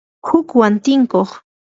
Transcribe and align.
hukwan 0.27 0.73
tinkuq 0.83 1.31